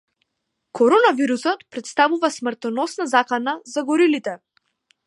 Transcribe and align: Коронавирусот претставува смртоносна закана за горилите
Коронавирусот 0.79 1.61
претставува 1.75 2.33
смртоносна 2.39 3.09
закана 3.17 3.57
за 3.75 3.89
горилите 3.93 4.37